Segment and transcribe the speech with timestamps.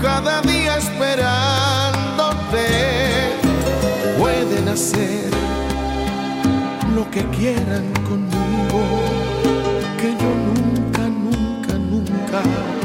[0.00, 1.36] cada día esperándote.
[4.18, 5.30] Pueden hacer
[6.94, 8.80] lo que quieran conmigo,
[9.98, 12.79] que yo nunca, nunca, nunca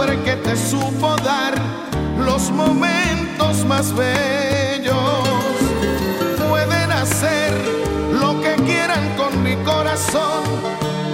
[0.00, 1.52] hombre que te supo dar
[2.18, 5.28] los momentos más bellos.
[6.48, 7.52] Pueden hacer
[8.12, 10.44] lo que quieran con mi corazón,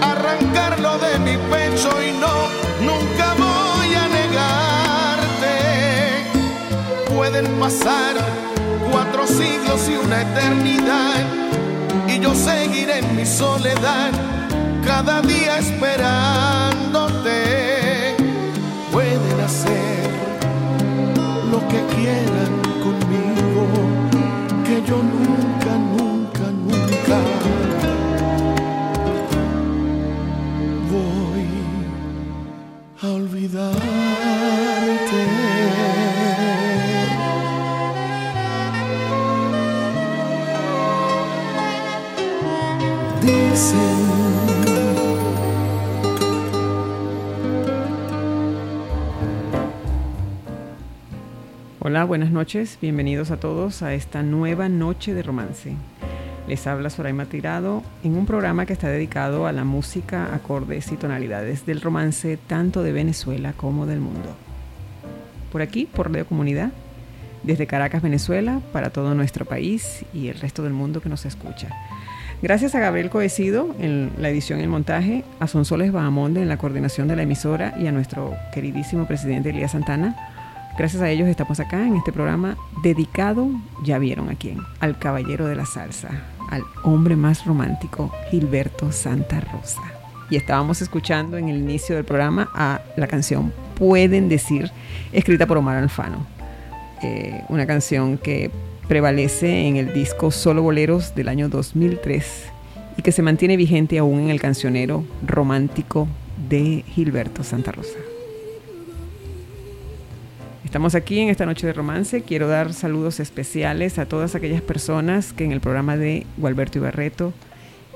[0.01, 2.47] arrancarlo de mi pecho y no,
[2.81, 5.57] nunca voy a negarte.
[7.15, 8.15] Pueden pasar
[8.91, 11.25] cuatro siglos y una eternidad
[12.07, 14.13] y yo seguiré en mi soledad
[14.85, 17.66] cada día esperándote.
[21.77, 23.67] que quieran conmigo,
[24.65, 25.36] que yo nunca.
[51.89, 55.77] Hola, buenas noches, bienvenidos a todos a esta nueva noche de romance.
[56.49, 60.97] Les habla Soraima Tirado en un programa que está dedicado a la música, acordes y
[60.97, 64.35] tonalidades del romance tanto de Venezuela como del mundo.
[65.53, 66.73] Por aquí, por Radio Comunidad,
[67.45, 71.69] desde Caracas, Venezuela, para todo nuestro país y el resto del mundo que nos escucha.
[72.43, 76.59] Gracias a Gabriel Coecido en la edición y el montaje, a Sonsoles Bahamonde en la
[76.59, 80.36] coordinación de la emisora y a nuestro queridísimo presidente Elías Santana.
[80.79, 83.49] Gracias a ellos estamos acá en este programa dedicado,
[83.83, 86.11] ya vieron a quién, al caballero de la salsa,
[86.51, 89.81] al hombre más romántico, Gilberto Santa Rosa.
[90.29, 94.71] Y estábamos escuchando en el inicio del programa a la canción Pueden decir,
[95.13, 96.27] escrita por Omar Alfano.
[97.03, 98.51] Eh, una canción que
[98.89, 102.45] prevalece en el disco Solo Boleros del año 2003
[102.97, 106.09] y que se mantiene vigente aún en el cancionero romántico
[106.49, 107.99] de Gilberto Santa Rosa.
[110.67, 112.23] Estamos aquí en esta noche de romance.
[112.23, 117.33] Quiero dar saludos especiales a todas aquellas personas que en el programa de Gualberto Ibarreto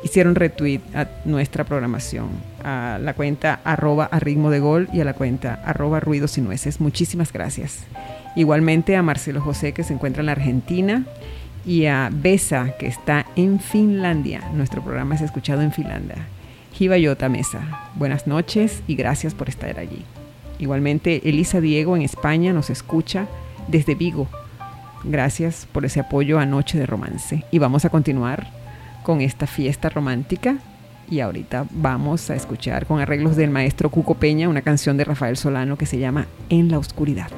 [0.05, 2.29] hicieron retweet a nuestra programación,
[2.63, 6.43] a la cuenta arroba a ritmo de gol y a la cuenta arroba ruidos y
[6.43, 6.81] nueces.
[6.81, 7.87] Muchísimas gracias.
[8.37, 11.05] Igualmente a Marcelo José que se encuentra en la Argentina
[11.67, 14.49] y a Besa que está en Finlandia.
[14.55, 16.29] Nuestro programa es escuchado en Finlandia.
[16.79, 20.05] Yota Mesa, buenas noches y gracias por estar allí.
[20.61, 23.27] Igualmente Elisa Diego en España nos escucha
[23.67, 24.29] desde Vigo.
[25.05, 27.45] Gracias por ese apoyo a Noche de Romance.
[27.51, 28.47] Y vamos a continuar
[29.03, 30.59] con esta fiesta romántica.
[31.09, 35.39] Y ahorita vamos a escuchar con arreglos del maestro Cuco Peña una canción de Rafael
[35.39, 37.31] Solano que se llama En la Oscuridad.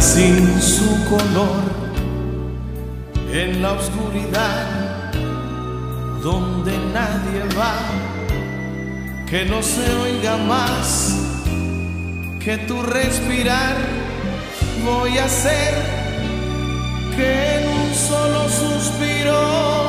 [0.00, 1.62] Sin su color
[3.32, 5.12] en la oscuridad
[6.22, 7.74] donde nadie va,
[9.28, 11.16] que no se oiga más
[12.42, 13.76] que tu respirar,
[14.84, 15.74] voy a hacer
[17.14, 19.79] que en un solo suspiro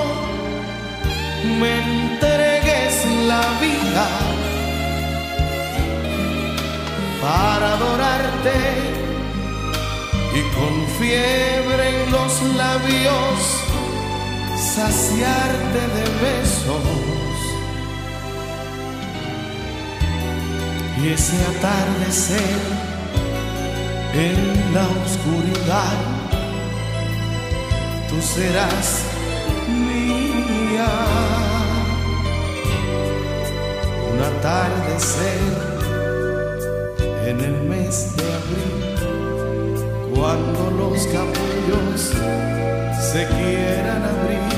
[1.45, 4.07] me entregues la vida
[7.21, 8.59] para adorarte
[10.33, 13.61] y con fiebre en los labios
[14.75, 17.11] saciarte de besos.
[21.01, 22.59] Y ese atardecer
[24.13, 25.97] en la oscuridad,
[28.09, 29.03] tú serás
[29.67, 31.30] mía.
[34.37, 35.41] Atardecer
[37.27, 38.81] en el mes de abril
[40.15, 42.01] cuando los capullos
[43.11, 44.51] se quieran abrir,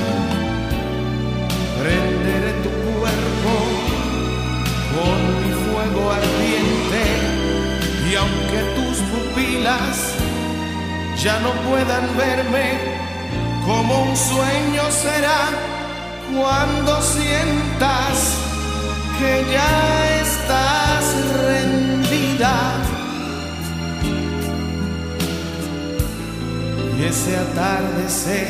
[1.81, 3.53] prenderé tu cuerpo
[4.95, 7.03] con mi fuego ardiente
[8.09, 9.95] y aunque tus pupilas
[11.21, 12.67] ya no puedan verme,
[13.65, 15.41] como un sueño será
[16.35, 18.52] cuando sientas
[19.19, 21.05] que ya estás
[21.45, 22.83] rendida
[27.13, 28.47] ese atardecer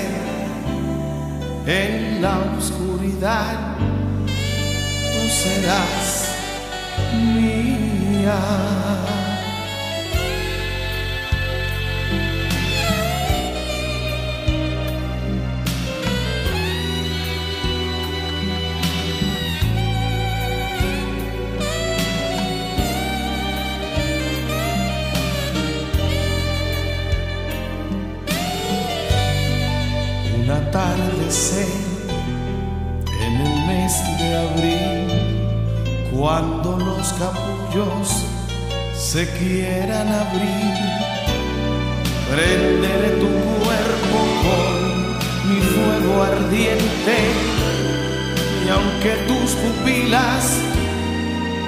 [1.65, 3.77] en la oscuridad,
[4.25, 6.29] tú serás
[7.13, 8.82] mía.
[33.21, 38.25] En el mes de abril, cuando los capullos
[38.97, 40.73] se quieran abrir,
[42.27, 43.29] prenderé tu
[43.63, 47.17] cuerpo con mi fuego ardiente
[48.65, 50.57] y aunque tus pupilas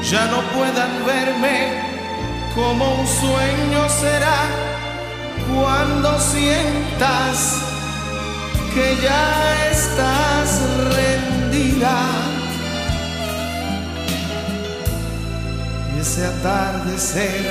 [0.10, 1.84] ya no puedan verme,
[2.56, 4.50] como un sueño será
[5.54, 7.75] cuando sientas
[8.76, 10.62] que ya estás
[10.98, 11.98] rendida.
[15.96, 17.46] Y ese atardecer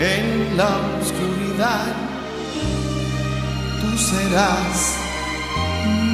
[0.00, 1.92] en la oscuridad,
[3.80, 4.96] tú serás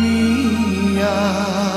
[0.01, 1.72] mía.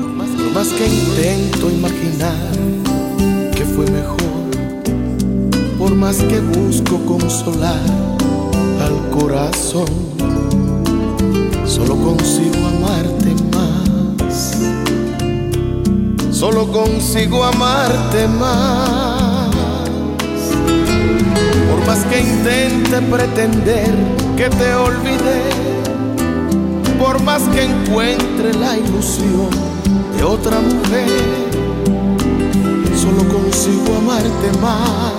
[0.00, 2.50] Por más, por más que intento imaginar
[3.54, 4.18] que fue mejor,
[5.78, 7.86] por más que busco consolar
[8.80, 9.86] al corazón,
[11.64, 13.25] solo consigo amarte
[16.38, 19.48] Solo consigo amarte más.
[21.70, 23.94] Por más que intente pretender
[24.36, 25.44] que te olvidé,
[26.98, 29.48] por más que encuentre la ilusión
[30.14, 31.08] de otra mujer,
[33.00, 35.14] solo consigo amarte más.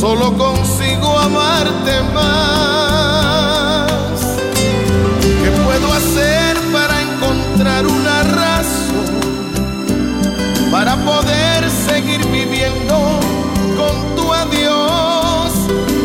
[0.00, 3.42] Solo consigo amarte más.
[5.20, 6.21] ¿Qué puedo hacer
[10.84, 13.20] para poder seguir viviendo
[13.78, 15.52] con tu adiós?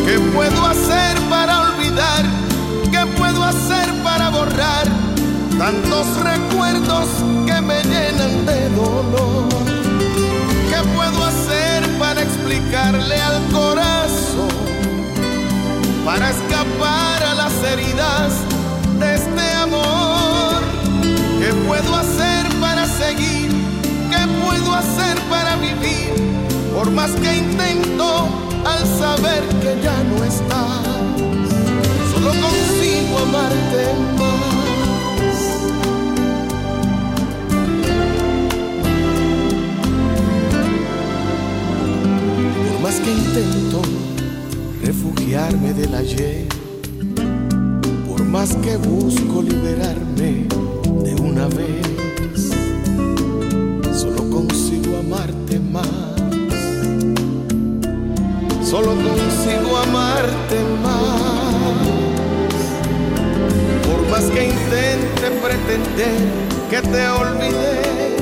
[0.06, 2.24] ¿Qué puedo hacer para olvidar?
[2.92, 4.86] ¿Qué puedo hacer para borrar
[5.58, 7.08] tantos recuerdos
[7.48, 9.50] que me llenan de dolor?
[10.70, 14.54] ¿Qué puedo hacer para explicarle al corazón?
[16.06, 18.32] Para escapar a las heridas
[19.00, 20.62] de este amor.
[21.40, 23.37] ¿Qué puedo hacer para seguir?
[24.78, 26.14] ¿Qué puedo hacer para vivir?
[26.76, 28.28] Por más que intento
[28.64, 30.86] al saber que ya no estás,
[32.14, 33.84] solo consigo amarte
[34.20, 34.58] más.
[42.68, 43.82] Por más que intento
[44.84, 46.48] refugiarme del ayer,
[48.08, 50.46] por más que busco liberarme
[51.04, 51.87] de una vez,
[55.78, 55.88] más.
[58.68, 61.78] Solo consigo amarte más.
[63.88, 66.20] Por más que intente pretender
[66.70, 68.18] que te olvidé,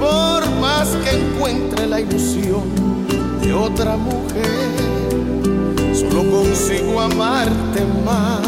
[0.00, 2.64] por más que encuentre la ilusión
[3.40, 4.74] de otra mujer,
[5.94, 8.40] solo consigo amarte más.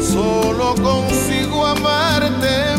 [0.00, 2.75] Solo consigo amarte más.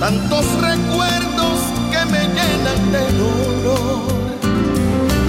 [0.00, 1.58] Tantos recuerdos
[1.90, 4.02] que me llenan de dolor?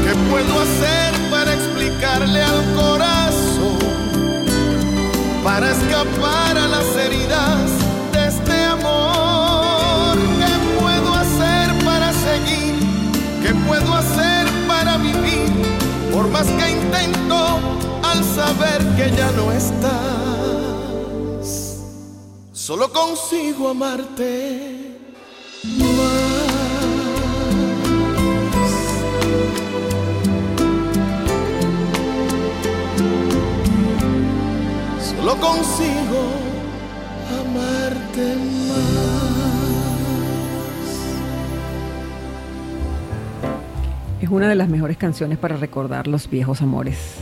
[0.03, 3.77] ¿Qué puedo hacer para explicarle al corazón?
[5.43, 7.71] Para escapar a las heridas
[8.11, 10.17] de este amor.
[10.17, 12.75] ¿Qué puedo hacer para seguir?
[13.41, 15.51] ¿Qué puedo hacer para vivir?
[16.11, 17.59] Por más que intento
[18.03, 20.36] al saber que ya no estás,
[22.67, 24.97] solo consigo amarte
[25.79, 25.87] más.
[34.99, 36.19] Solo consigo
[37.39, 38.81] amarte más.
[44.21, 47.15] Es una de las mejores canciones para recordar los viejos amores.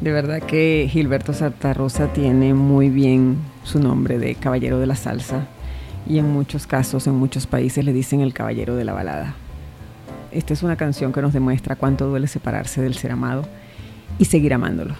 [0.00, 4.96] De verdad que Gilberto Santa Rosa tiene muy bien su nombre de caballero de la
[4.96, 5.46] salsa
[6.06, 9.34] y en muchos casos, en muchos países le dicen el caballero de la balada.
[10.32, 13.46] Esta es una canción que nos demuestra cuánto duele separarse del ser amado
[14.18, 14.94] y seguir amándolo.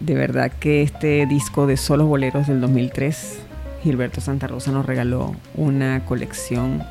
[0.00, 3.40] De verdad que este disco de solos boleros del 2003,
[3.82, 6.82] Gilberto Santa Rosa nos regaló una colección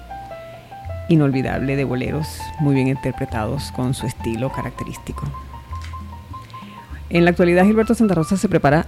[1.07, 5.27] inolvidable de boleros muy bien interpretados con su estilo característico.
[7.09, 8.87] En la actualidad Gilberto Santa Rosa se prepara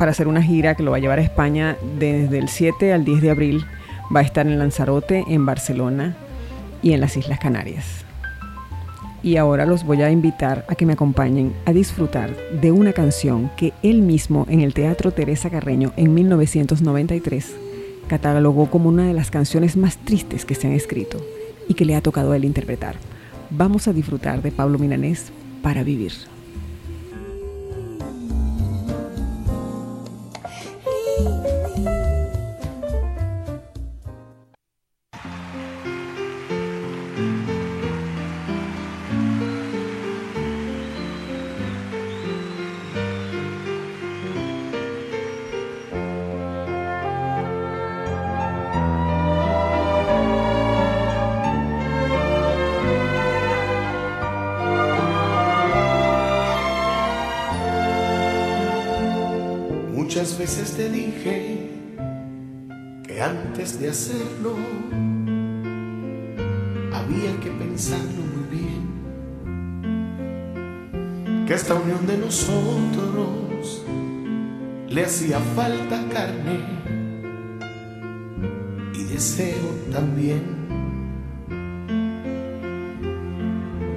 [0.00, 3.04] para hacer una gira que lo va a llevar a España desde el 7 al
[3.04, 3.66] 10 de abril.
[4.16, 6.16] Va a estar en Lanzarote, en Barcelona
[6.82, 7.84] y en las Islas Canarias.
[9.22, 13.50] Y ahora los voy a invitar a que me acompañen a disfrutar de una canción
[13.58, 17.54] que él mismo en el Teatro Teresa Carreño en 1993
[18.08, 21.18] catalogó como una de las canciones más tristes que se han escrito
[21.68, 22.96] y que le ha tocado a él interpretar.
[23.50, 25.30] Vamos a disfrutar de Pablo Milanés
[25.62, 26.12] para vivir.
[61.00, 61.70] Dije
[63.06, 64.54] que antes de hacerlo
[66.92, 68.82] había que pensarlo muy bien.
[71.46, 73.84] Que esta unión de nosotros
[74.88, 76.58] le hacía falta carne
[78.94, 80.60] y deseo también.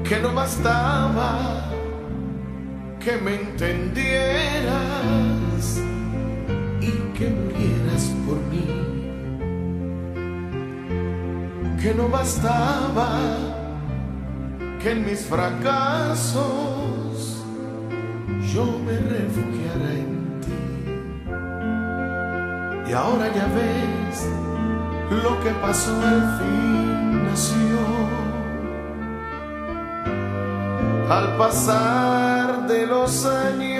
[0.07, 1.69] Que no bastaba
[2.99, 5.13] que me entendieras
[7.23, 8.67] que murieras por mí.
[11.81, 13.09] Que no bastaba
[14.81, 16.41] que en mis fracasos
[18.53, 20.59] yo me refugiara en ti.
[22.89, 24.27] Y ahora ya ves
[25.23, 27.79] lo que pasó al fin nació.
[31.09, 33.72] Al pasar de los años,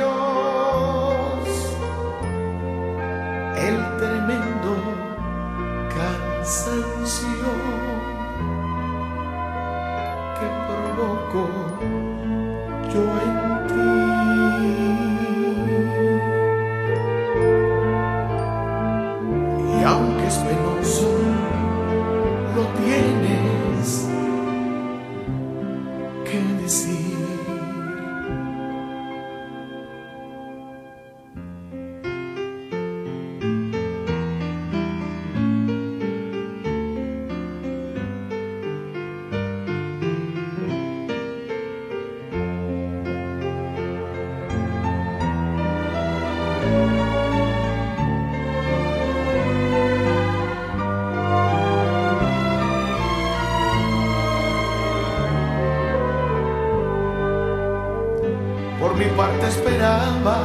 [58.84, 60.40] Por mi parte esperaba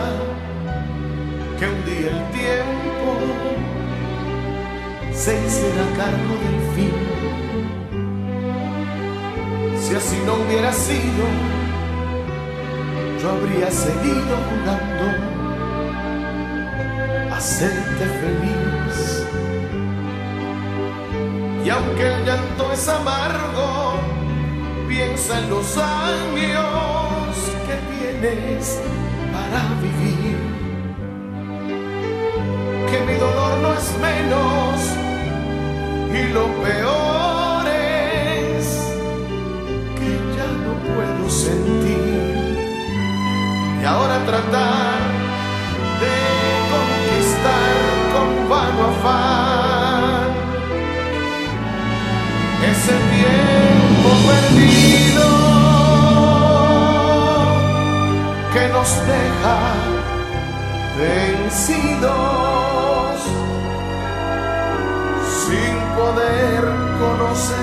[1.59, 3.11] que un día el tiempo
[5.12, 6.94] se hiciera cargo del fin.
[9.81, 11.24] Si así no hubiera sido,
[13.20, 15.07] yo habría seguido jugando
[17.33, 19.27] a hacerte feliz.
[21.64, 23.94] Y aunque el llanto es amargo,
[24.87, 26.97] piensa en los años
[28.20, 30.37] para vivir.
[32.90, 34.81] Que mi dolor no es menos
[36.12, 38.66] y lo peor es
[39.98, 42.59] que ya no puedo sentir.
[43.81, 44.98] Y ahora tratar
[46.02, 46.16] de
[46.74, 47.74] conquistar
[48.14, 50.28] con vano afán
[52.68, 52.97] ese
[58.72, 59.59] nos deja
[60.98, 62.09] vencidos
[65.44, 66.62] sin poder
[66.98, 67.59] conocer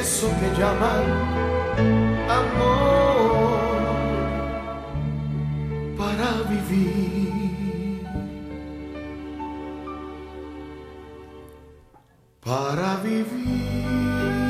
[0.00, 1.04] eso que llaman
[2.28, 3.62] amor
[5.96, 7.12] para vivir.
[12.44, 14.41] para vivir.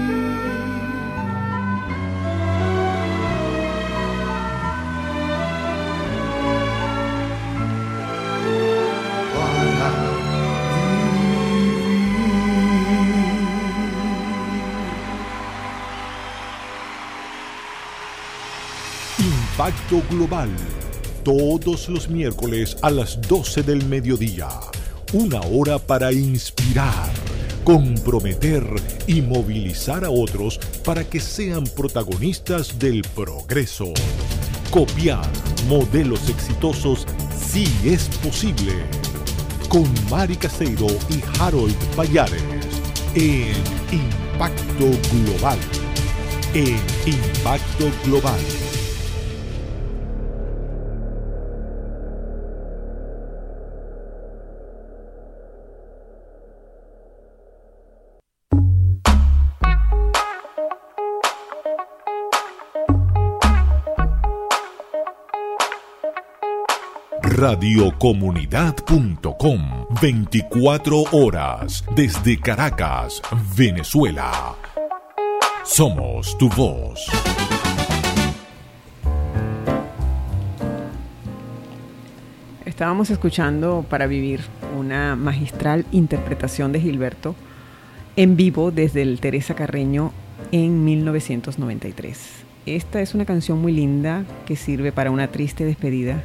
[20.00, 20.48] Global.
[21.22, 24.48] Todos los miércoles a las 12 del mediodía.
[25.12, 27.11] Una hora para inspirar,
[27.62, 28.64] comprometer
[29.07, 33.92] y movilizar a otros para que sean protagonistas del progreso.
[34.70, 35.28] Copiar
[35.68, 38.72] modelos exitosos sí es posible.
[39.68, 42.42] Con Mari Caseiro y Harold Payares.
[43.14, 43.52] En
[43.92, 45.59] Impacto Global.
[46.55, 48.40] En Impacto Global.
[67.42, 69.61] Radiocomunidad.com
[70.00, 73.20] 24 horas desde Caracas,
[73.57, 74.55] Venezuela.
[75.64, 77.05] Somos tu voz.
[82.64, 84.42] Estábamos escuchando para vivir
[84.78, 87.35] una magistral interpretación de Gilberto
[88.14, 90.12] en vivo desde Teresa Carreño
[90.52, 92.44] en 1993.
[92.66, 96.22] esta es una canción muy linda que sirve para una triste despedida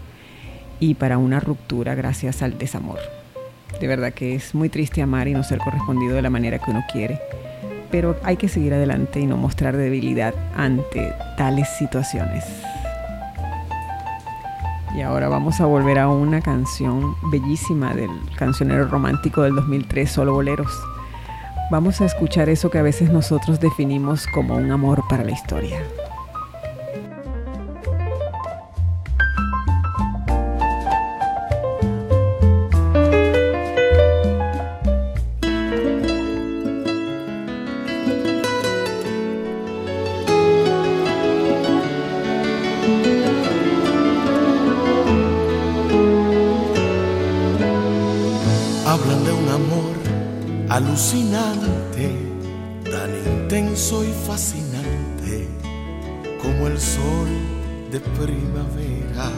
[0.80, 3.00] y para una ruptura gracias al desamor.
[3.80, 6.72] De verdad que es muy triste amar y no ser correspondido de la manera que
[6.72, 7.20] uno quiere,
[7.92, 12.44] pero hay que seguir adelante y no mostrar debilidad ante tales situaciones.
[14.96, 20.34] Y ahora vamos a volver a una canción bellísima del cancionero romántico del 2003, Solo
[20.34, 20.72] Boleros.
[21.70, 25.80] Vamos a escuchar eso que a veces nosotros definimos como un amor para la historia.
[50.78, 52.12] Alucinante,
[52.84, 55.48] tan intenso y fascinante
[56.40, 57.30] como el sol
[57.92, 59.32] de primavera.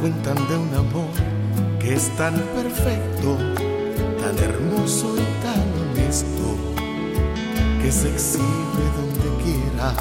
[0.00, 1.14] Cuentan de un amor
[1.80, 3.36] que es tan perfecto,
[4.20, 6.46] tan hermoso y tan honesto,
[7.82, 9.92] que se exhibe donde quiera.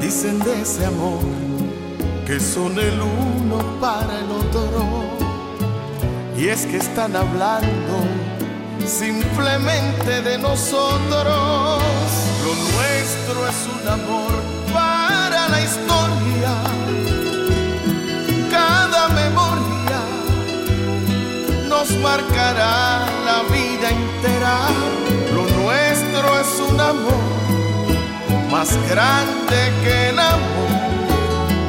[0.00, 1.22] Dicen de ese amor
[2.26, 4.93] que son el uno para el otro
[6.36, 7.94] y es que están hablando
[8.86, 11.82] simplemente de nosotros.
[12.44, 14.32] Lo nuestro es un amor
[14.72, 16.54] para la historia.
[18.50, 20.00] Cada memoria
[21.68, 24.58] nos marcará la vida entera.
[25.34, 27.34] Lo nuestro es un amor
[28.50, 30.70] más grande que el amor,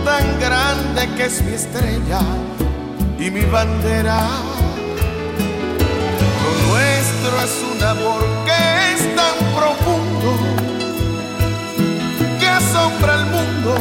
[0.03, 2.19] tan grande que es mi estrella
[3.19, 4.54] y mi bandera
[7.25, 10.37] es un amor que es tan profundo
[12.39, 13.75] que asombra al mundo,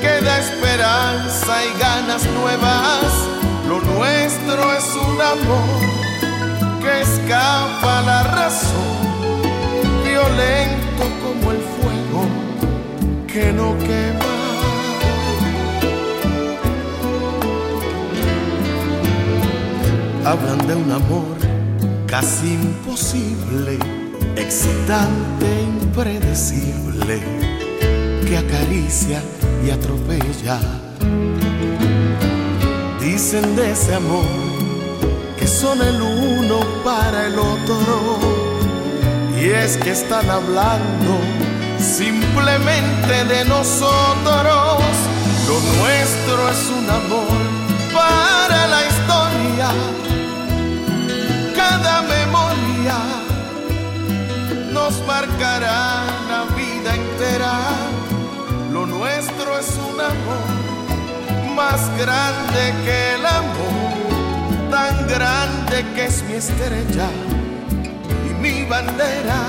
[0.00, 3.04] que da esperanza y ganas nuevas.
[3.68, 5.78] Lo nuestro es un amor
[6.82, 9.42] que escapa a la razón,
[10.04, 12.26] violento como el fuego
[13.26, 14.24] que no quema.
[20.24, 21.47] Hablan de un amor
[22.08, 23.78] casi imposible,
[24.34, 27.20] excitante, impredecible,
[28.26, 29.22] que acaricia
[29.64, 30.58] y atropella.
[32.98, 34.24] Dicen de ese amor
[35.38, 38.18] que son el uno para el otro,
[39.38, 41.18] y es que están hablando
[41.78, 44.82] simplemente de nosotros.
[45.46, 47.38] Lo nuestro es un amor
[47.92, 50.07] para la historia
[51.82, 52.98] cada memoria
[54.72, 57.54] nos marcará la vida entera.
[58.72, 66.34] Lo nuestro es un amor más grande que el amor, tan grande que es mi
[66.34, 67.08] estrella
[68.28, 69.40] y mi bandera.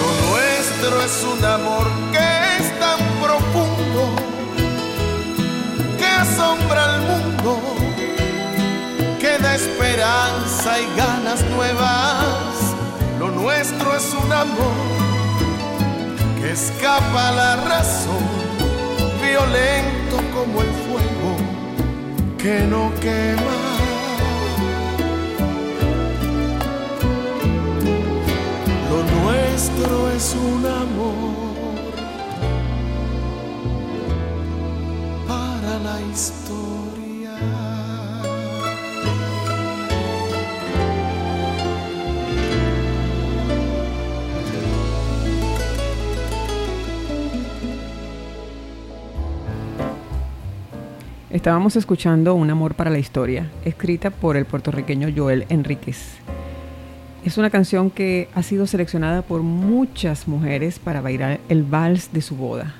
[0.00, 2.28] Lo nuestro es un amor que
[2.58, 4.02] es tan profundo
[5.98, 7.67] que asombra al mundo
[9.58, 12.74] esperanza y ganas nuevas.
[13.18, 14.78] Lo nuestro es un amor
[16.38, 18.24] que escapa a la razón,
[19.20, 21.30] violento como el fuego
[22.38, 23.58] que no quema.
[28.90, 31.47] Lo nuestro es un amor
[51.38, 56.16] Estábamos escuchando Un amor para la historia, escrita por el puertorriqueño Joel Enríquez.
[57.24, 62.22] Es una canción que ha sido seleccionada por muchas mujeres para bailar el vals de
[62.22, 62.74] su boda.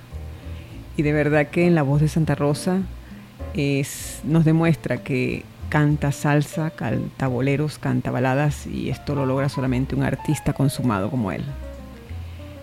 [0.96, 2.80] Y de verdad que en la voz de Santa Rosa
[3.54, 9.94] es, nos demuestra que canta salsa, canta boleros, canta baladas y esto lo logra solamente
[9.94, 11.44] un artista consumado como él.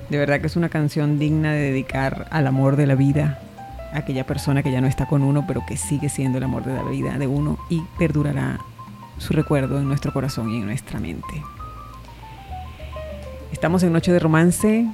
[0.09, 3.39] De verdad que es una canción digna de dedicar al amor de la vida,
[3.97, 6.73] aquella persona que ya no está con uno, pero que sigue siendo el amor de
[6.73, 8.59] la vida de uno y perdurará
[9.17, 11.43] su recuerdo en nuestro corazón y en nuestra mente.
[13.51, 14.85] Estamos en Noche de Romance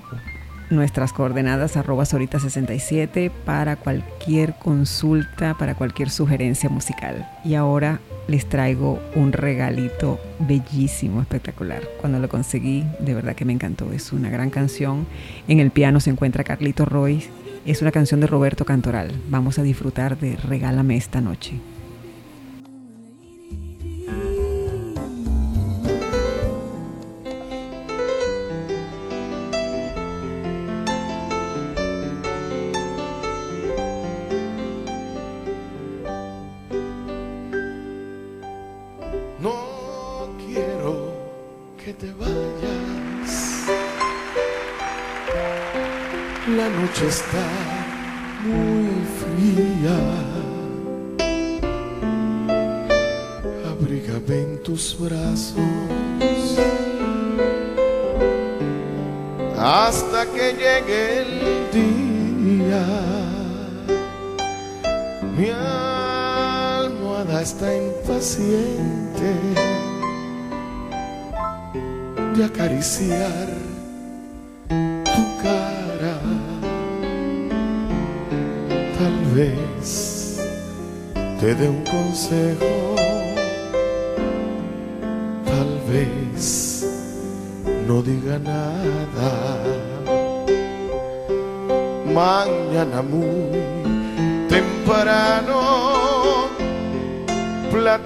[0.72, 7.30] nuestras coordenadas arroba sorita67 para cualquier consulta, para cualquier sugerencia musical.
[7.44, 11.82] Y ahora les traigo un regalito bellísimo, espectacular.
[12.00, 13.92] Cuando lo conseguí, de verdad que me encantó.
[13.92, 15.06] Es una gran canción.
[15.48, 17.24] En el piano se encuentra Carlito Roy.
[17.64, 19.12] Es una canción de Roberto Cantoral.
[19.30, 21.60] Vamos a disfrutar de Regálame esta noche.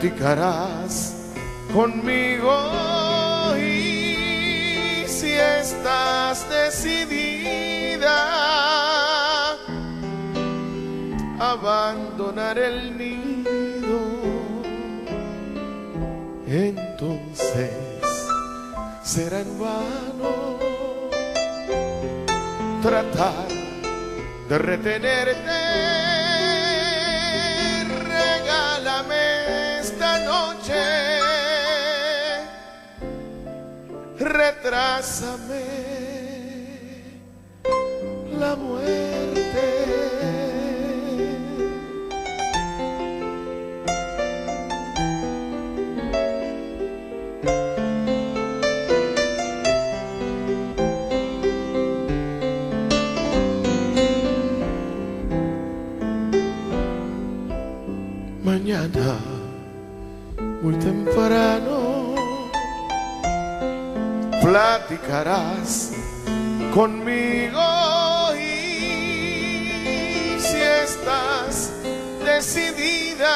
[0.10, 1.16] Platicarás
[1.74, 2.54] conmigo
[3.58, 8.16] y si estás decidida
[11.40, 14.00] abandonar el nido,
[16.48, 17.72] entonces
[19.04, 20.60] será en vano
[22.82, 23.48] tratar
[24.50, 26.15] de retenerte.
[34.38, 35.64] Retrásame
[38.40, 39.16] la muerte.
[58.44, 59.18] mañana,
[60.64, 61.75] muy temprano,
[64.56, 65.92] platicarás
[66.74, 67.60] conmigo
[68.40, 71.74] y si estás
[72.24, 73.36] decidida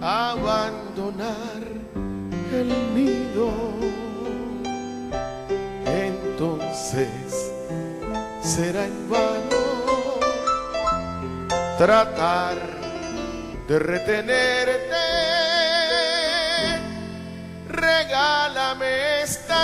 [0.00, 1.62] a abandonar
[2.52, 3.52] el nido,
[5.86, 7.52] entonces
[8.42, 9.66] será en vano
[11.78, 12.56] tratar
[13.68, 14.89] de retenerte.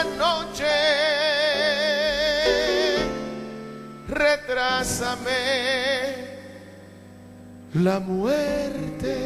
[0.05, 0.65] Noche,
[4.09, 5.31] retrásame
[7.75, 9.17] la muerte.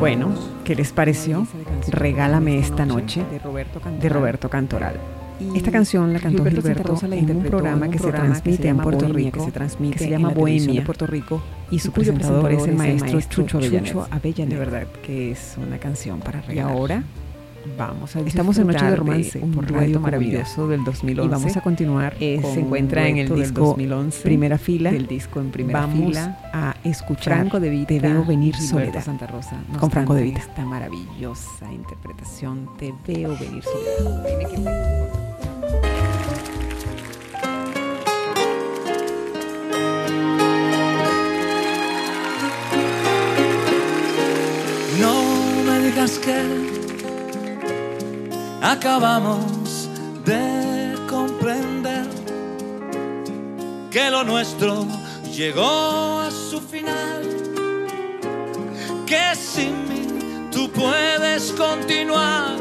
[0.00, 1.46] Bueno, ¿qué les pareció?
[1.88, 3.24] Regálame esta noche
[4.00, 5.13] de Roberto Cantoral.
[5.54, 9.50] Esta canción la cantó Gilberto en un programa que se transmite en Puerto Rico,
[9.92, 14.08] que se llama Bohemia, de Puerto Rico, y su presentador es el maestro Chucho Avellaneda.
[14.46, 16.72] De verdad que es una canción para regalar.
[16.72, 17.04] Y ahora
[17.78, 21.26] Vamos a Estamos en Noche de Romance, un radio maravilloso del 2011.
[21.26, 22.14] Y vamos a continuar.
[22.20, 24.92] Eh, se encuentra en el disco 2011, primera fila.
[24.92, 26.38] Del disco en primera fila.
[26.52, 29.02] a escuchar Franco de Vita, Te veo venir Soledad.
[29.02, 29.56] Santa Rosa.
[29.80, 30.40] con Franco de Vita.
[30.40, 35.24] Esta maravillosa interpretación, Te veo venir Soledad.
[45.00, 46.83] No me digas que
[48.64, 49.90] acabamos
[50.24, 52.06] de comprender
[53.90, 54.86] que lo nuestro
[55.30, 57.22] llegó a su final,
[59.06, 62.56] que sin mí tú puedes continuar.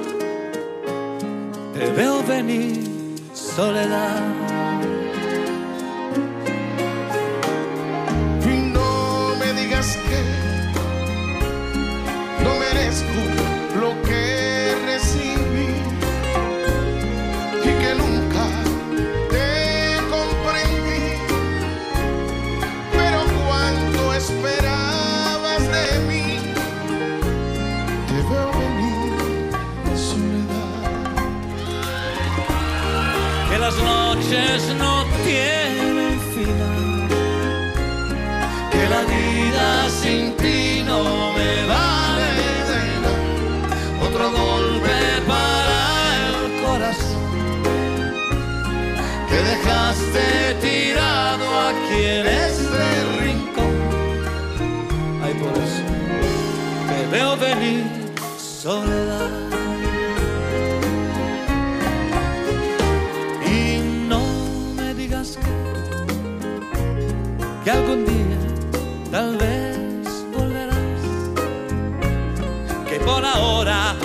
[1.74, 4.22] Te veo venir, soledad.
[8.46, 10.22] Y no me digas que
[12.44, 13.22] no merezco
[13.80, 14.43] lo que
[34.78, 37.08] no tienen final,
[38.72, 42.34] que la vida sin ti no me vale
[44.08, 45.80] otro golpe para
[46.28, 47.64] el corazón
[49.30, 52.86] que dejaste tirado aquí en este
[53.22, 53.76] rincón.
[55.24, 55.84] Ay, por eso
[56.90, 57.86] te veo venir
[58.38, 59.43] soledad.
[67.64, 68.40] Que algún día
[69.10, 71.02] tal vez volverás,
[72.90, 73.96] que por ahora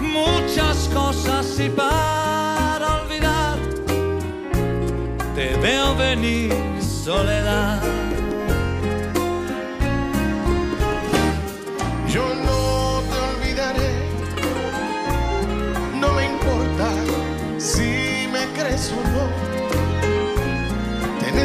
[0.00, 3.58] muchas cosas y para olvidar
[5.34, 7.79] te veo venir soledad.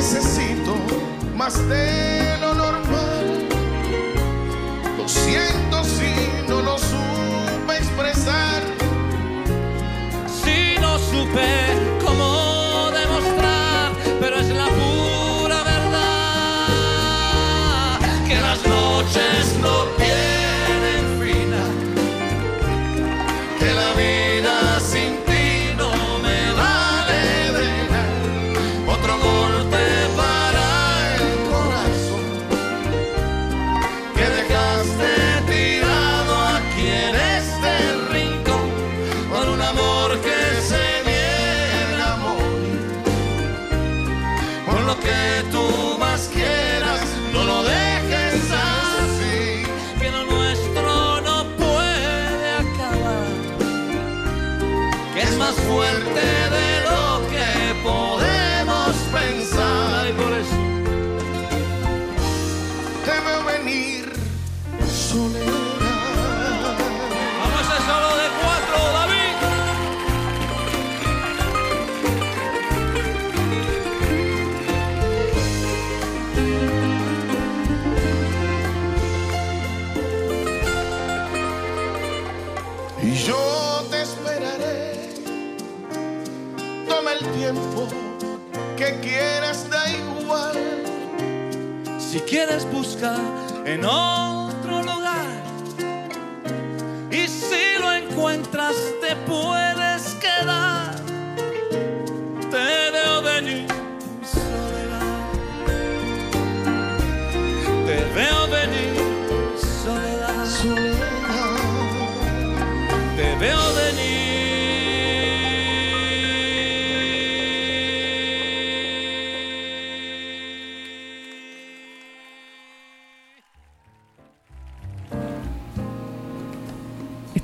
[0.05, 0.75] Necesito
[1.35, 3.47] más de lo normal.
[4.97, 8.61] Lo siento si no lo supe expresar.
[10.27, 11.64] Si no supe
[92.55, 93.19] quieres buscar
[93.65, 94.34] en otro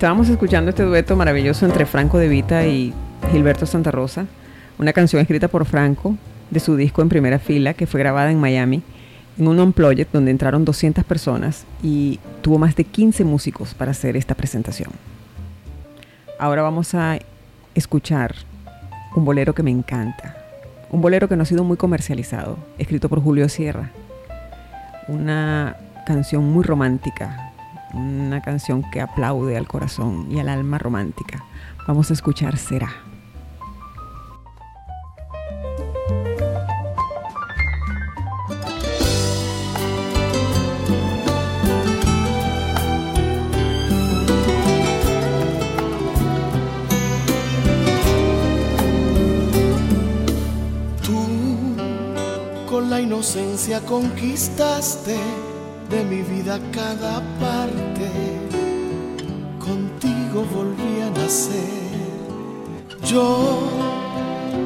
[0.02, 2.92] Estábamos escuchando este dueto maravilloso entre Franco De Vita y
[3.32, 4.26] Gilberto Santa Rosa,
[4.80, 6.18] una canción escrita por Franco
[6.50, 8.82] de su disco en primera fila que fue grabada en Miami
[9.38, 14.18] en un on-project donde entraron 200 personas y tuvo más de 15 músicos para hacer
[14.18, 14.90] esta presentación.
[16.40, 17.20] Ahora vamos a
[17.76, 18.34] escuchar
[19.16, 20.36] un bolero que me encanta,
[20.90, 23.92] un bolero que no ha sido muy comercializado, escrito por Julio Sierra,
[25.08, 25.76] una
[26.08, 27.51] canción muy romántica,
[27.94, 31.44] una canción que aplaude al corazón y al alma romántica.
[31.88, 32.92] Vamos a escuchar Será.
[51.04, 51.76] Tú
[52.70, 55.51] con la inocencia conquistaste
[55.92, 58.10] de mi vida cada parte.
[59.60, 61.82] Contigo volví a nacer.
[63.06, 63.60] Yo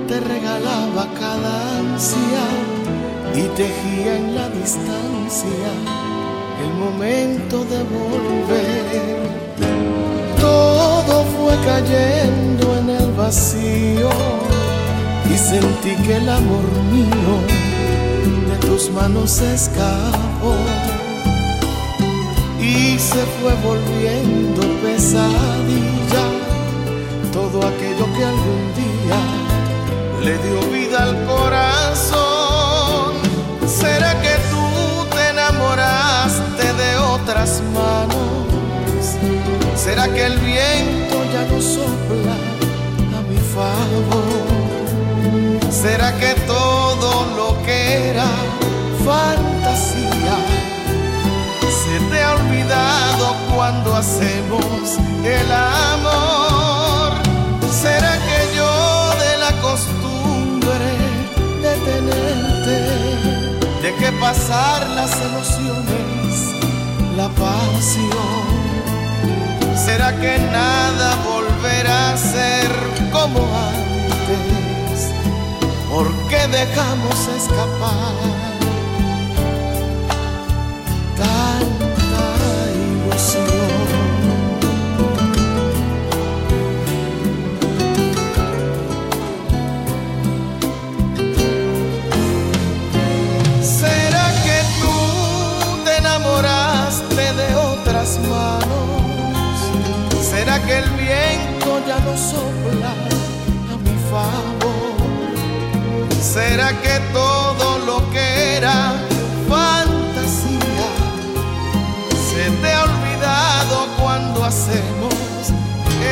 [0.08, 2.46] te regalaba cada ansia
[3.34, 5.70] y tejía en la distancia
[6.64, 9.16] el momento de volver.
[10.40, 14.10] Todo fue cayendo en el vacío
[15.34, 17.34] y sentí que el amor mío
[18.50, 20.54] de tus manos escapó
[22.66, 26.26] y se fue volviendo pesadilla
[27.32, 29.20] todo aquello que algún día
[30.24, 33.14] le dio vida al corazón.
[33.68, 39.06] ¿Será que tú te enamoraste de otras manos?
[39.76, 42.36] ¿Será que el viento ya no sopla
[43.18, 44.46] a mi favor.
[45.70, 48.30] ¿Será que todo lo que era
[49.06, 49.55] fantasía
[54.06, 57.14] hacemos el amor?
[57.72, 58.74] ¿Será que yo
[59.24, 60.90] de la costumbre
[61.64, 62.78] de tenerte
[63.82, 66.32] dejé pasar las emociones,
[67.18, 68.46] la pasión?
[69.76, 72.72] ¿Será que nada volverá a ser
[73.12, 73.40] como
[73.74, 75.00] antes?
[75.90, 78.45] ¿Por qué dejamos escapar
[100.66, 102.94] que el viento ya no sopla
[103.72, 104.96] a mi favor?
[106.22, 108.94] ¿Será que todo lo que era
[109.48, 110.90] fantasía
[112.30, 115.14] se te ha olvidado cuando hacemos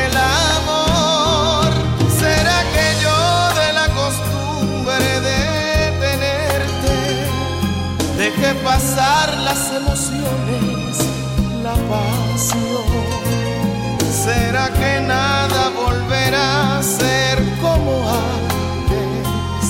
[0.04, 1.72] el amor?
[2.18, 3.18] ¿Será que yo
[3.60, 5.40] de la costumbre de
[6.04, 6.94] tenerte
[8.16, 10.43] dejé pasar las emociones,
[14.34, 19.66] ¿Será que nada volverá a ser como antes?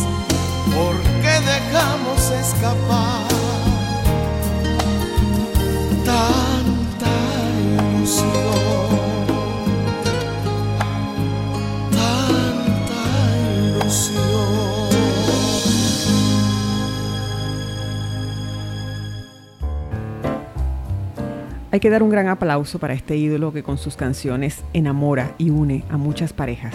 [0.74, 3.23] ¿Por qué dejamos escapar
[21.74, 25.50] Hay que dar un gran aplauso para este ídolo que con sus canciones enamora y
[25.50, 26.72] une a muchas parejas.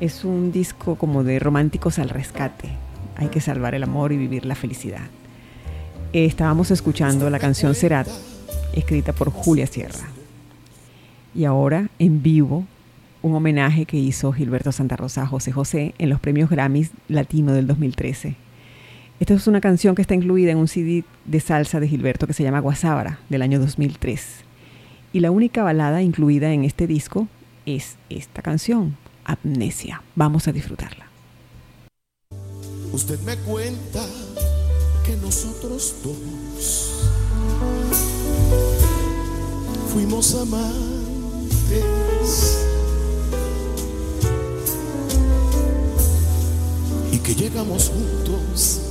[0.00, 2.68] Es un disco como de románticos al rescate.
[3.14, 5.02] Hay que salvar el amor y vivir la felicidad.
[6.12, 8.08] Eh, Estábamos escuchando la canción Serat,
[8.72, 10.08] escrita por Julia Sierra.
[11.32, 12.66] Y ahora, en vivo,
[13.22, 17.52] un homenaje que hizo Gilberto Santa Rosa a José José en los premios Grammys Latino
[17.52, 18.34] del 2013.
[19.22, 22.32] Esta es una canción que está incluida en un CD de salsa de Gilberto que
[22.32, 24.20] se llama Guasábara del año 2003.
[25.12, 27.28] Y la única balada incluida en este disco
[27.64, 30.02] es esta canción, Amnesia.
[30.16, 31.06] Vamos a disfrutarla.
[32.92, 34.04] Usted me cuenta
[35.06, 37.08] que nosotros dos
[39.92, 40.66] fuimos amantes
[47.12, 48.81] y que llegamos juntos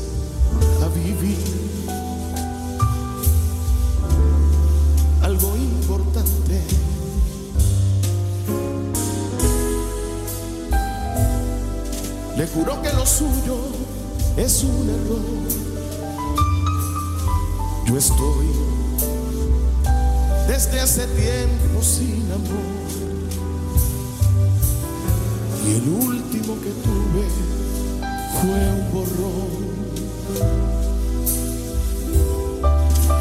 [0.84, 1.62] a vivir
[5.22, 6.62] algo importante.
[12.38, 13.58] Le juro que lo suyo
[14.38, 15.42] es un error.
[17.86, 18.48] Yo estoy
[20.48, 22.82] desde hace tiempo sin amor.
[25.68, 27.26] Y el último que tuve
[28.40, 29.81] fue un borrón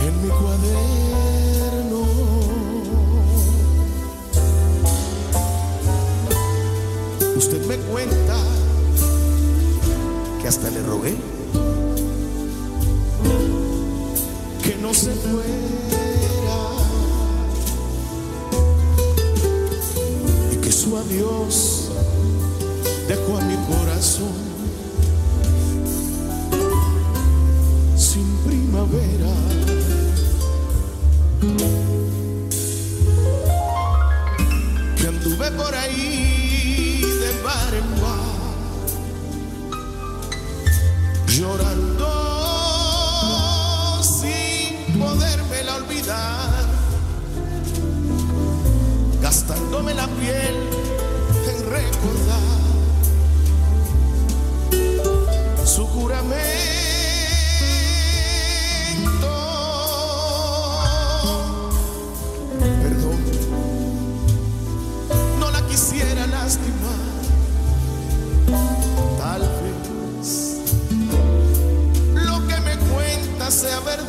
[0.07, 2.03] en mi cuaderno.
[7.37, 8.37] Usted me cuenta
[10.41, 11.17] que hasta le rogué
[14.63, 15.49] que no se fuera
[20.53, 21.91] y que su adiós
[23.09, 24.50] dejó a mi corazón
[28.91, 29.35] primavera.
[34.97, 38.21] Que anduve por ahí de bar en bar
[41.27, 42.11] llorando
[44.03, 46.65] sin podérmela olvidar,
[49.23, 50.57] gastándome la piel
[51.47, 52.41] en recordar
[55.65, 56.70] su juramento.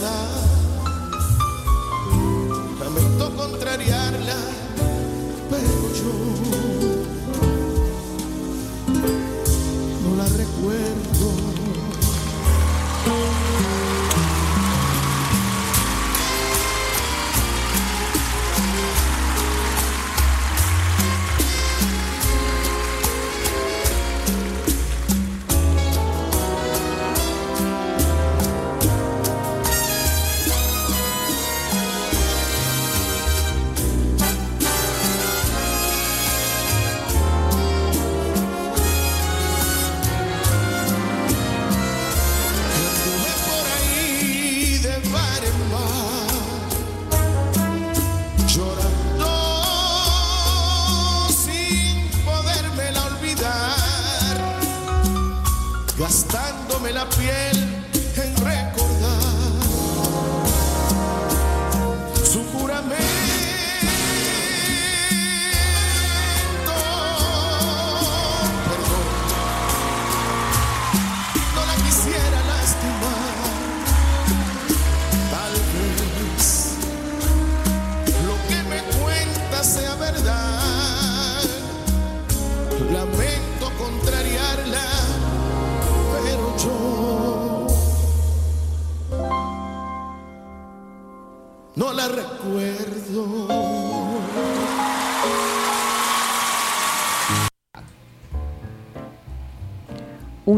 [0.02, 0.28] Verdad.
[2.80, 4.36] Lamento contrariarla,
[5.50, 6.81] pero yo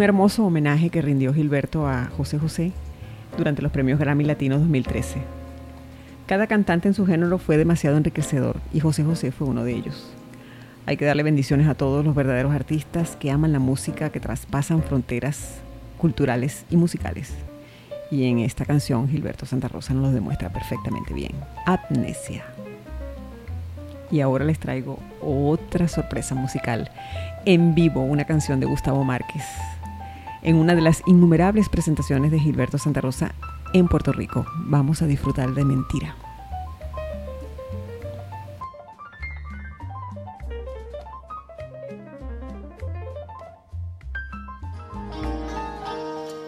[0.03, 2.71] hermoso homenaje que rindió Gilberto a José José
[3.37, 5.21] durante los premios Grammy Latinos 2013.
[6.25, 10.13] Cada cantante en su género fue demasiado enriquecedor y José José fue uno de ellos.
[10.85, 14.83] Hay que darle bendiciones a todos los verdaderos artistas que aman la música, que traspasan
[14.83, 15.59] fronteras
[15.97, 17.33] culturales y musicales.
[18.11, 21.31] Y en esta canción Gilberto Santa Rosa nos lo demuestra perfectamente bien.
[21.65, 22.43] Amnesia.
[24.11, 26.91] Y ahora les traigo otra sorpresa musical.
[27.45, 29.43] En vivo, una canción de Gustavo Márquez.
[30.43, 33.33] En una de las innumerables presentaciones de Gilberto Santa Rosa
[33.73, 34.45] en Puerto Rico.
[34.65, 36.15] Vamos a disfrutar de Mentira.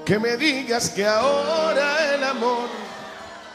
[0.06, 2.68] Que me digas que ahora el amor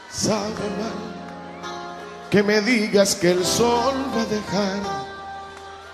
[0.09, 1.71] sabe mal.
[2.31, 4.79] Que me digas que el sol va a dejar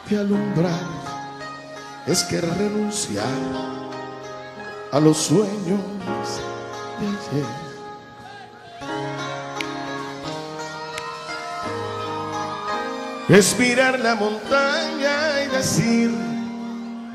[0.10, 0.88] de alumbrar.
[2.08, 3.87] Es que renunciar
[4.92, 5.82] a los sueños
[7.00, 7.68] de ayer.
[13.30, 16.10] Es mirar la montaña y decir,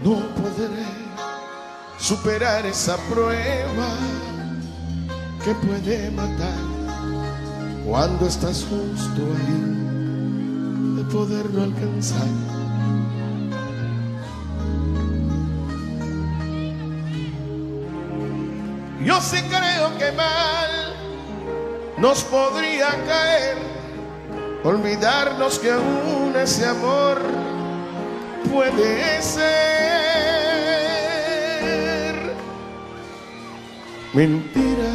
[0.03, 0.85] no podré
[1.99, 3.89] superar esa prueba
[5.43, 6.73] que puede matar
[7.87, 12.62] cuando estás justo ahí de poderlo alcanzar.
[19.05, 20.95] Yo sí creo que mal
[21.99, 23.57] nos podría caer
[24.63, 27.19] olvidarnos que aún ese amor
[28.53, 29.43] puede ser.
[34.13, 34.93] Mentira,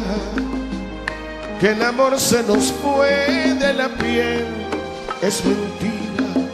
[1.60, 4.46] que el amor se nos fue de la piel,
[5.20, 6.48] es mentira,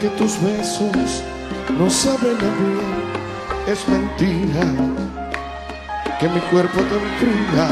[0.00, 1.22] que tus besos
[1.78, 3.04] no saben a bien,
[3.68, 4.64] es mentira,
[6.18, 7.68] que mi cuerpo te enfría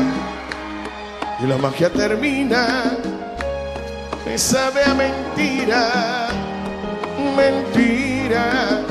[1.42, 2.96] y la magia termina.
[4.24, 6.28] Me sabe a mentira,
[7.36, 8.82] mentira,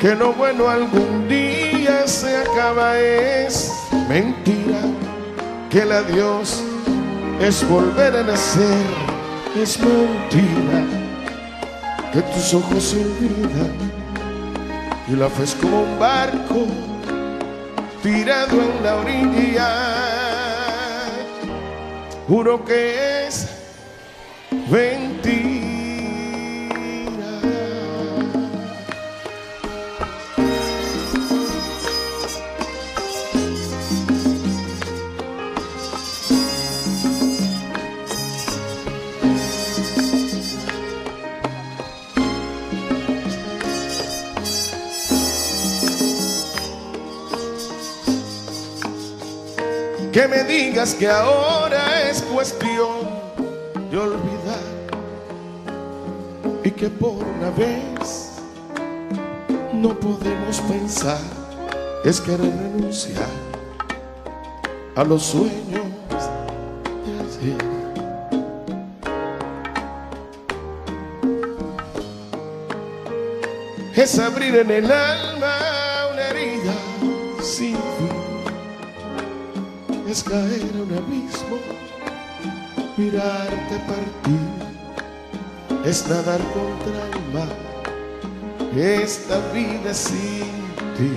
[0.00, 3.72] que lo bueno algún día se acaba, es
[4.08, 4.80] mentira,
[5.70, 6.62] que el adiós
[7.40, 8.86] es volver a nacer,
[9.56, 10.84] es mentira,
[12.12, 13.72] que tus ojos se olvidan
[15.08, 16.91] y la fe es como un barco
[18.02, 19.70] tirado en la orilla.
[22.28, 23.48] Juro que es
[24.68, 25.01] mentira.
[50.12, 53.08] Que me digas que ahora es cuestión
[53.90, 54.60] de olvidar
[56.62, 58.32] y que por una vez
[59.72, 61.18] no podemos pensar
[62.04, 63.24] es querer renunciar
[64.96, 65.86] a los sueños
[67.06, 67.56] de ayer.
[73.96, 75.51] Es abrir en el alma
[80.32, 81.58] caer un abismo
[82.96, 84.48] mirarte partir
[85.84, 87.54] es nadar contra el mar,
[88.74, 90.48] esta vida sin
[90.96, 91.12] ti.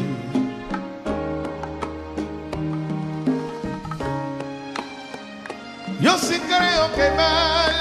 [6.02, 7.74] Yo sí creo que mal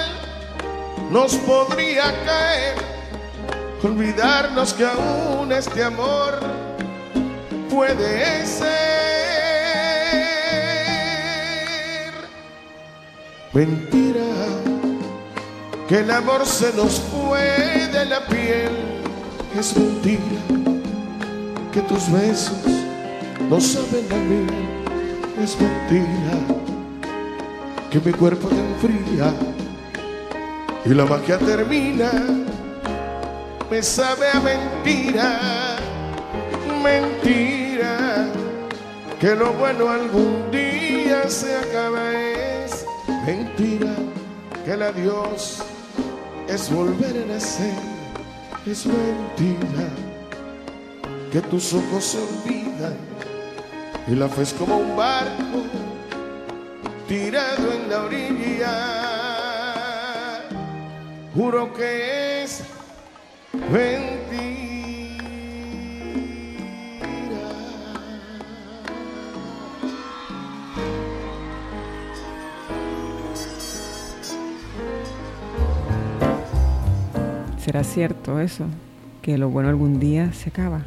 [1.10, 2.76] nos podría caer,
[3.82, 6.38] olvidarnos que aún este amor
[7.68, 8.93] puede ser
[13.54, 14.24] mentira
[15.88, 18.72] que el amor se nos fue de la piel.
[19.56, 20.42] Es mentira
[21.72, 22.66] que tus besos
[23.48, 24.46] no saben a mí.
[25.42, 26.36] Es mentira
[27.90, 29.32] que mi cuerpo te enfría
[30.84, 32.10] y la magia termina.
[33.70, 35.76] Me sabe a mentira,
[36.82, 38.26] mentira,
[39.20, 42.53] que lo bueno algún día se acaba.
[43.26, 43.94] Mentira
[44.64, 45.62] que el adiós
[46.46, 47.72] es volver a nacer,
[48.66, 49.88] es mentira
[51.32, 52.94] que tus ojos se olvidan
[54.06, 55.62] y la fe es como un barco
[57.08, 59.04] tirado en la orilla.
[61.34, 62.62] juro que es
[63.72, 64.23] mentira.
[77.64, 78.66] ¿Será cierto eso?
[79.22, 80.82] Que lo bueno algún día se acaba.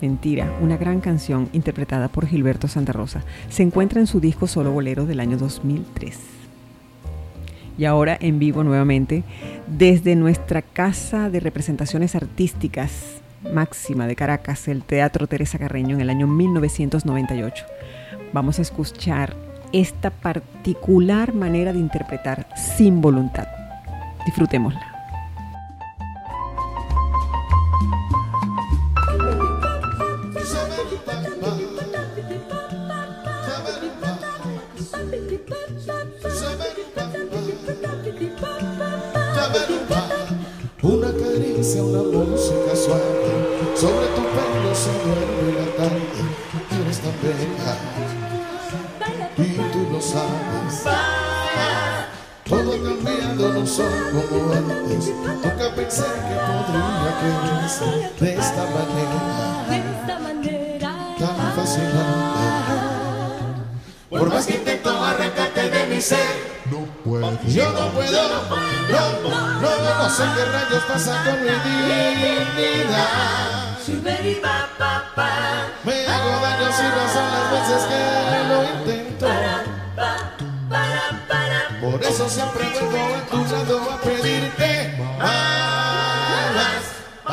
[0.00, 3.24] Mentira, una gran canción interpretada por Gilberto Santa Rosa.
[3.48, 6.20] Se encuentra en su disco Solo Bolero del año 2003.
[7.76, 9.24] Y ahora en vivo nuevamente
[9.66, 13.20] desde nuestra casa de representaciones artísticas
[13.52, 17.64] máxima de Caracas, el Teatro Teresa Carreño en el año 1998.
[18.32, 19.34] Vamos a escuchar
[19.72, 23.48] esta particular manera de interpretar sin voluntad.
[24.26, 24.93] Disfrutémosla.
[41.82, 43.02] Una música suave.
[43.74, 46.00] Sobre tu pelo se duerme la tarde.
[46.80, 47.76] Eres tan bella
[49.36, 50.84] Y tú lo sabes.
[52.48, 55.12] Todo ha cambiado, no soy como antes.
[55.14, 57.86] Nunca pensé que podría quererse
[58.20, 59.83] De esta manera
[64.18, 67.36] Por más que intento arrancarte de mi ser no puedo.
[67.46, 73.24] Yo no puedo, no, no, no, no sé qué rayos pasa con mi dignidad.
[75.84, 77.98] Me hago daño sin razón las veces que
[78.48, 79.26] lo intento.
[81.82, 84.70] Por eso siempre vuelvo a tu lado a pedirte
[85.18, 86.84] más.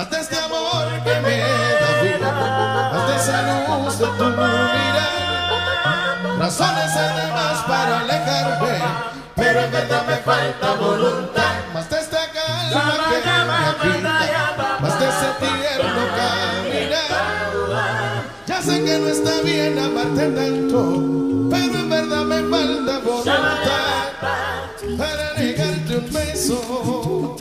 [0.09, 5.10] De este amor que me da vida, de esa luz de tu mirar.
[6.51, 8.83] Razones además para alejarme
[9.37, 11.53] pero en verdad me falta voluntad.
[11.73, 17.13] Más de esta calma que me pinta, más de ese tierno caminar.
[18.45, 20.77] Ya sé que no está bien amarte tanto,
[21.49, 24.11] pero en verdad me falta voluntad
[24.97, 27.37] para negarte un beso.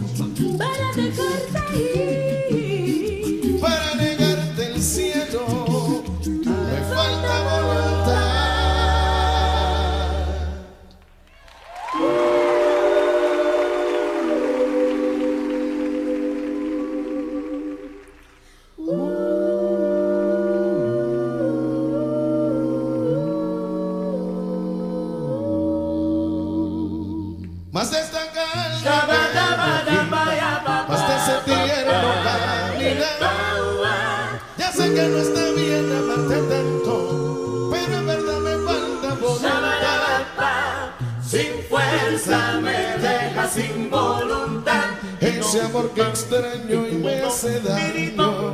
[34.95, 40.91] Que no está bien amarte tanto, pero en verdad me falta voluntad.
[41.25, 44.85] Sin fuerza me deja sin voluntad.
[45.21, 48.53] Ese amor que extraño y me hace daño.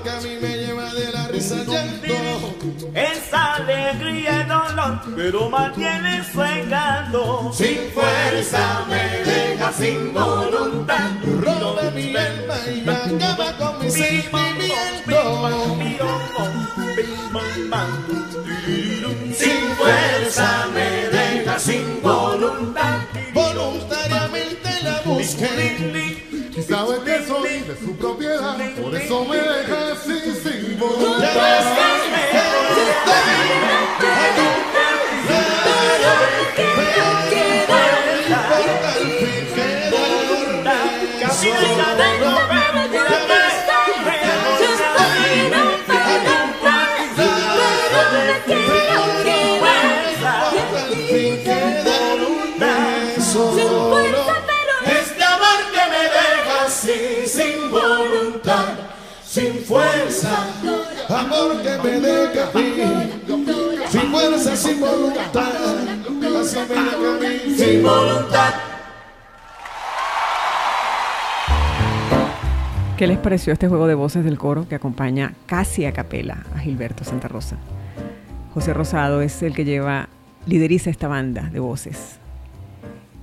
[0.00, 2.54] Amor que a mí me lleva de la risa al llanto.
[2.94, 7.52] Esa alegría y dolor, pero mantiene su encanto.
[7.52, 11.10] Sin fuerza me deja sin voluntad.
[11.40, 14.68] Roba mi alma y acaba con mi sentimiento.
[19.34, 23.00] Sin fuerza me deja sin voluntad.
[23.34, 26.09] Voluntariamente la busqué.
[26.70, 31.10] Y sabe que soy de su propiedad, por eso me deja así sin ves,
[41.42, 42.39] importa al
[64.80, 68.54] sin voluntad, así me deja a mí, sin voluntad.
[72.96, 76.58] ¿Qué les pareció este juego de voces del coro que acompaña casi a capela a
[76.58, 77.56] Gilberto Santa Rosa?
[78.54, 80.08] José Rosado es el que lleva,
[80.46, 82.18] lideriza esta banda de voces.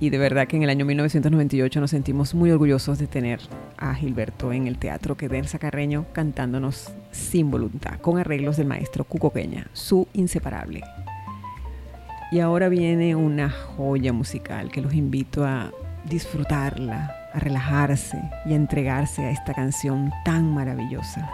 [0.00, 3.40] Y de verdad que en el año 1998 nos sentimos muy orgullosos de tener
[3.76, 9.02] a Gilberto en el teatro que Densa Carreño cantándonos sin voluntad, con arreglos del maestro
[9.04, 10.82] Cuco Peña, su inseparable.
[12.30, 15.72] Y ahora viene una joya musical que los invito a
[16.04, 21.30] disfrutarla, a relajarse y a entregarse a esta canción tan maravillosa.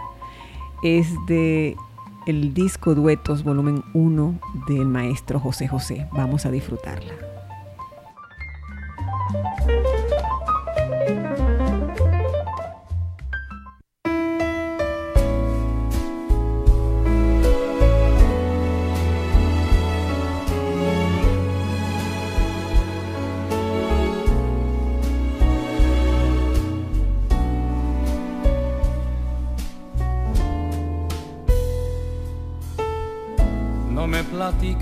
[0.82, 1.76] Es de
[2.26, 4.38] el disco Duetos volumen 1
[4.68, 6.06] del maestro José José.
[6.12, 7.12] Vamos a disfrutarla.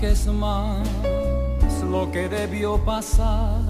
[0.03, 0.87] Platiques más
[1.89, 3.61] lo que debió pasar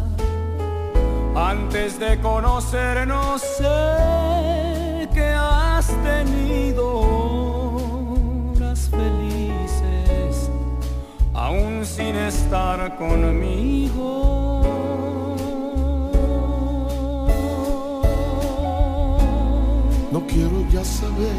[1.36, 3.42] antes de conocernos.
[3.42, 6.86] Sé que has tenido
[8.56, 10.50] horas felices,
[11.34, 14.62] aún sin estar conmigo.
[20.12, 21.36] No quiero ya saber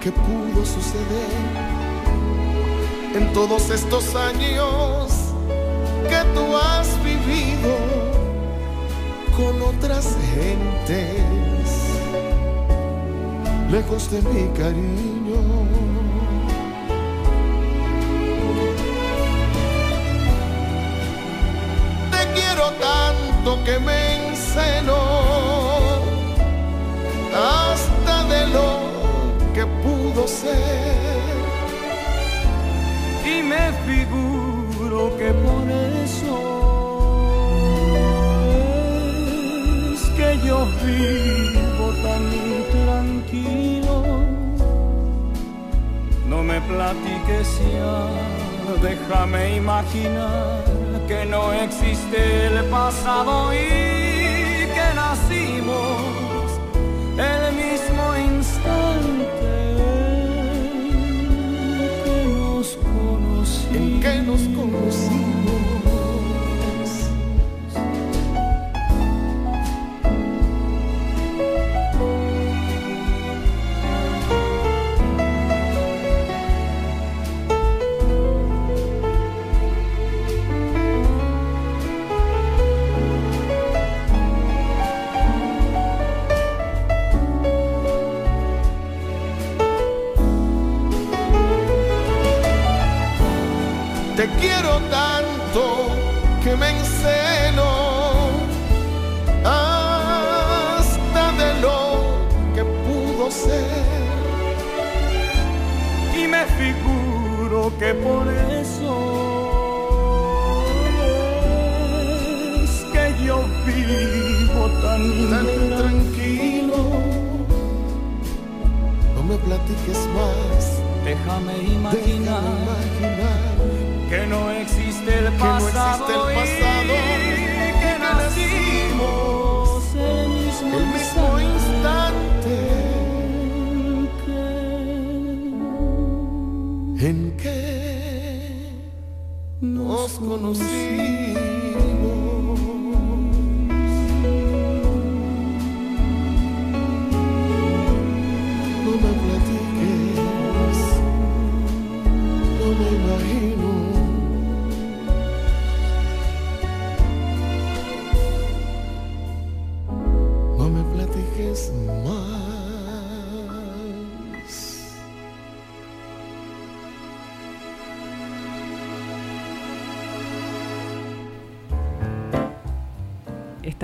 [0.00, 1.73] qué pudo suceder
[3.14, 5.12] en todos estos años
[6.08, 7.76] que tú has vivido
[9.36, 11.70] con otras gentes,
[13.70, 15.40] lejos de mi cariño.
[22.10, 24.98] Te quiero tanto que me encelo
[27.32, 31.13] hasta de lo que pudo ser
[33.54, 35.64] me figuro que por
[36.06, 36.34] eso
[39.92, 42.24] es que yo vivo tan
[42.74, 43.96] tranquilo.
[46.28, 47.96] No me platiques ya,
[48.88, 50.64] déjame imaginar
[51.08, 54.03] que no existe el pasado y
[63.74, 65.23] en que nos conocimos.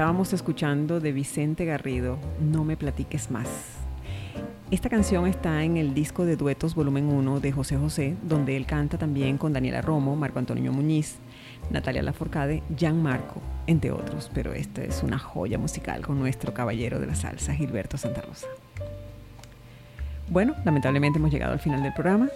[0.00, 3.50] Estábamos escuchando de Vicente Garrido, No me platiques más.
[4.70, 8.64] Esta canción está en el disco de duetos volumen 1 de José José, donde él
[8.64, 11.18] canta también con Daniela Romo, Marco Antonio Muñiz,
[11.68, 14.30] Natalia Laforcade, Jan Marco, entre otros.
[14.32, 18.46] Pero esta es una joya musical con nuestro caballero de la salsa, Gilberto Santa Rosa.
[20.30, 22.30] Bueno, lamentablemente hemos llegado al final del programa.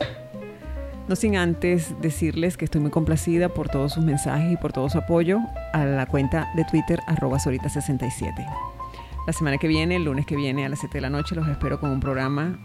[1.06, 4.88] No sin antes decirles que estoy muy complacida por todos sus mensajes y por todo
[4.88, 5.38] su apoyo
[5.74, 8.34] a la cuenta de Twitter arroba Sorita67.
[9.26, 11.46] La semana que viene, el lunes que viene a las 7 de la noche, los
[11.46, 12.58] espero con un programa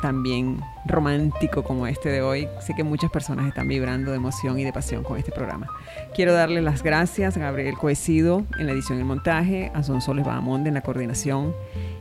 [0.00, 2.46] también romántico como este de hoy.
[2.60, 5.66] Sé que muchas personas están vibrando de emoción y de pasión con este programa.
[6.14, 10.24] Quiero darle las gracias a Gabriel Coesido en la edición y el montaje, a Sonsoles
[10.24, 11.52] Bahamonde en la coordinación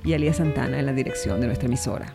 [0.04, 2.14] y a Elías Santana en la dirección de nuestra emisora.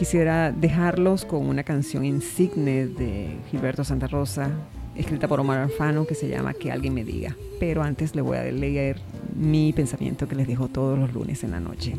[0.00, 4.50] Quisiera dejarlos con una canción insigne de Gilberto Santa Rosa,
[4.94, 7.36] escrita por Omar Alfano, que se llama Que alguien me diga.
[7.58, 8.98] Pero antes le voy a leer
[9.36, 11.96] mi pensamiento que les dejo todos los lunes en la noche.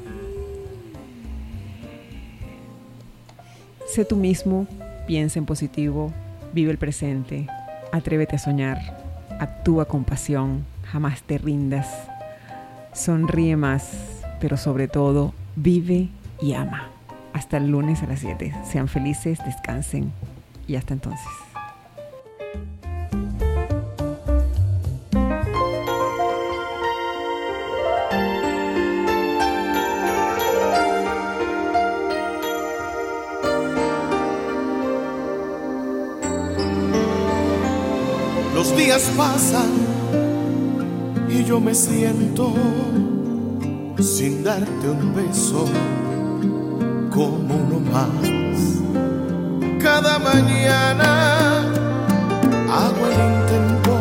[3.85, 4.65] Sé tú mismo,
[5.05, 6.11] piensa en positivo,
[6.53, 7.45] vive el presente,
[7.91, 8.79] atrévete a soñar,
[9.39, 11.87] actúa con pasión, jamás te rindas,
[12.93, 16.09] sonríe más, pero sobre todo vive
[16.41, 16.89] y ama.
[17.41, 18.53] Hasta el lunes a las 7.
[18.63, 20.13] Sean felices, descansen
[20.67, 21.25] y hasta entonces.
[38.53, 39.71] Los días pasan
[41.27, 42.53] y yo me siento
[43.99, 45.65] sin darte un beso
[47.11, 48.07] como uno más.
[49.81, 51.59] Cada mañana
[52.71, 53.97] hago el intento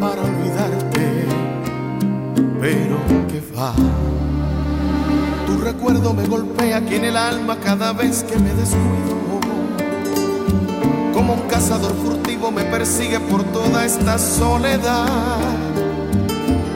[0.00, 1.26] para olvidarte,
[2.60, 3.72] pero que va.
[5.46, 9.18] Tu recuerdo me golpea aquí en el alma cada vez que me descuido.
[11.14, 15.38] Como un cazador furtivo me persigue por toda esta soledad.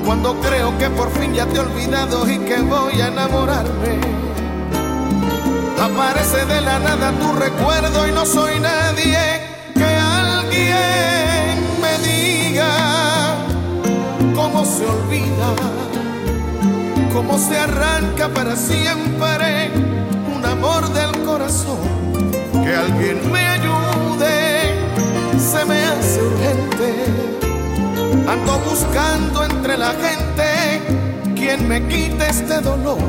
[0.06, 4.22] Cuando creo que por fin ya te he olvidado y que voy a enamorarme
[5.82, 9.18] Aparece de la nada tu recuerdo y no soy nadie
[9.74, 13.34] que alguien me diga
[14.32, 15.48] cómo se olvida,
[17.12, 19.72] cómo se arranca para siempre
[20.36, 21.80] un amor del corazón.
[22.52, 24.74] Que alguien me ayude,
[25.36, 26.90] se me hace urgente.
[28.30, 33.00] Ando buscando entre la gente quien me quite este dolor.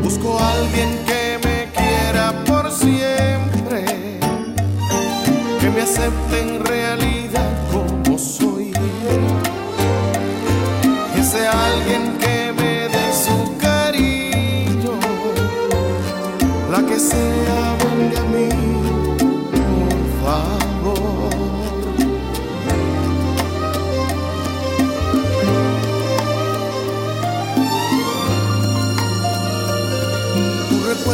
[0.00, 1.21] Busco a alguien que
[2.30, 3.84] por siempre,
[5.60, 6.64] que me acepte en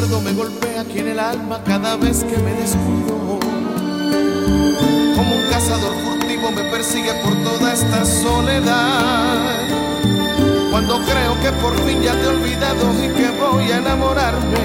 [0.09, 3.39] Me golpea aquí en el alma cada vez que me descuido.
[5.15, 9.69] Como un cazador furtivo me persigue por toda esta soledad.
[10.71, 14.59] Cuando creo que por fin ya te he olvidado y que voy a enamorarme,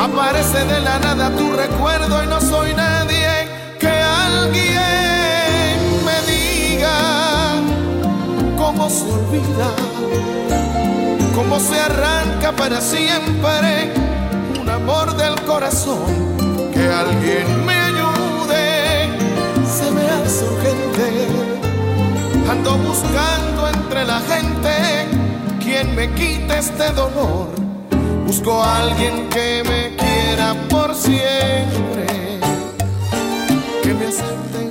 [0.00, 3.48] aparece de la nada tu recuerdo y no soy nadie
[3.80, 4.54] que alguien
[6.06, 7.56] me diga
[8.56, 9.70] cómo se olvida,
[11.44, 13.92] cómo se arranca para siempre
[14.74, 16.00] amor del corazón,
[16.72, 19.08] que alguien me ayude,
[19.66, 21.28] se me hace urgente.
[22.50, 24.70] Ando buscando entre la gente
[25.62, 27.48] quien me quite este dolor.
[28.26, 32.40] Busco a alguien que me quiera por siempre,
[33.82, 34.63] que me acepte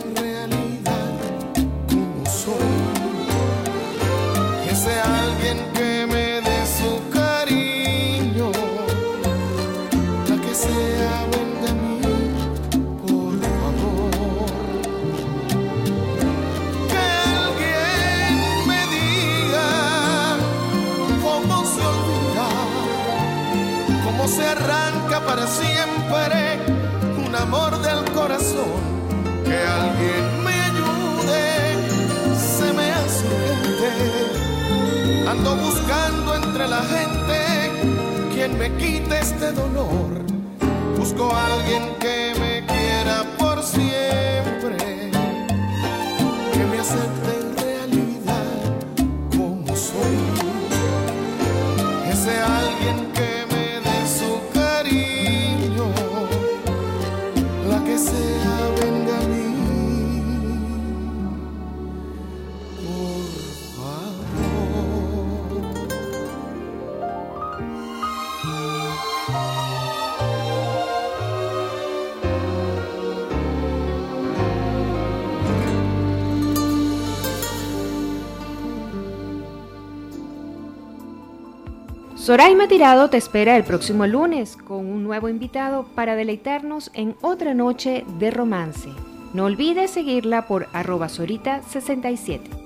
[35.34, 37.38] Ando buscando entre la gente
[38.32, 40.22] quien me quite este dolor.
[40.96, 44.78] Busco a alguien que me quiera por siempre,
[82.24, 87.53] Soraima Tirado te espera el próximo lunes con un nuevo invitado para deleitarnos en otra
[87.53, 88.88] noche de romance.
[89.34, 92.62] No olvides seguirla por arroba sorita67.